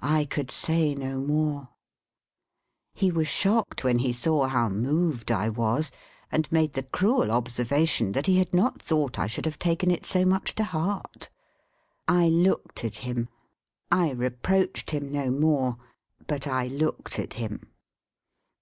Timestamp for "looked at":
12.30-12.96, 16.68-17.34